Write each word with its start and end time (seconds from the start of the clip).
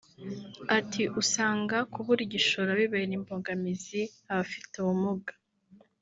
Ati 0.77 1.03
“Usanga 1.21 1.77
kubura 1.91 2.21
igishoro 2.27 2.69
bibera 2.79 3.11
imbogamizi 3.19 4.01
abafite 4.31 4.73
ubumuga 4.77 5.33